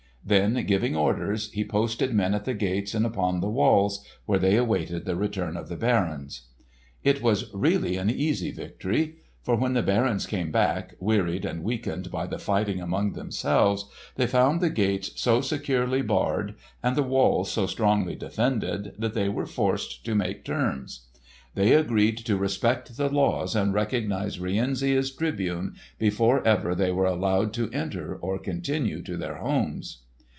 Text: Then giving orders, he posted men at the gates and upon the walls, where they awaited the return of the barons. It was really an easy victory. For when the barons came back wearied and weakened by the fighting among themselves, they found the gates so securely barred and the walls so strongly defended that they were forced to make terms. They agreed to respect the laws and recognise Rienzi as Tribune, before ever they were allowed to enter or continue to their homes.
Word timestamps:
Then 0.23 0.63
giving 0.67 0.95
orders, 0.95 1.51
he 1.51 1.65
posted 1.65 2.13
men 2.13 2.35
at 2.35 2.45
the 2.45 2.53
gates 2.53 2.93
and 2.93 3.07
upon 3.07 3.39
the 3.39 3.49
walls, 3.49 4.05
where 4.27 4.37
they 4.39 4.55
awaited 4.55 5.03
the 5.03 5.15
return 5.15 5.57
of 5.57 5.67
the 5.67 5.75
barons. 5.75 6.43
It 7.03 7.23
was 7.23 7.51
really 7.55 7.97
an 7.97 8.07
easy 8.09 8.51
victory. 8.51 9.15
For 9.41 9.55
when 9.55 9.73
the 9.73 9.81
barons 9.81 10.27
came 10.27 10.51
back 10.51 10.93
wearied 10.99 11.43
and 11.43 11.63
weakened 11.63 12.11
by 12.11 12.27
the 12.27 12.37
fighting 12.37 12.79
among 12.79 13.11
themselves, 13.13 13.89
they 14.15 14.27
found 14.27 14.61
the 14.61 14.69
gates 14.69 15.09
so 15.19 15.41
securely 15.41 16.03
barred 16.03 16.53
and 16.83 16.95
the 16.95 17.01
walls 17.01 17.51
so 17.51 17.65
strongly 17.65 18.13
defended 18.15 18.93
that 18.99 19.15
they 19.15 19.27
were 19.27 19.47
forced 19.47 20.05
to 20.05 20.13
make 20.13 20.45
terms. 20.45 21.07
They 21.55 21.73
agreed 21.73 22.17
to 22.19 22.37
respect 22.37 22.95
the 22.95 23.09
laws 23.09 23.55
and 23.55 23.73
recognise 23.73 24.39
Rienzi 24.39 24.95
as 24.95 25.09
Tribune, 25.11 25.73
before 25.97 26.45
ever 26.47 26.75
they 26.75 26.91
were 26.91 27.07
allowed 27.07 27.53
to 27.53 27.71
enter 27.71 28.15
or 28.15 28.37
continue 28.37 29.01
to 29.01 29.17
their 29.17 29.37
homes. 29.37 30.03